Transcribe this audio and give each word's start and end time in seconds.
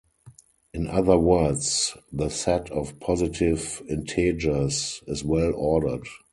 In 0.73 0.87
other 0.87 1.19
words, 1.19 1.95
the 2.11 2.29
set 2.29 2.71
of 2.71 2.99
positive 2.99 3.83
integers 3.87 5.03
is 5.05 5.23
well-ordered. 5.23 6.07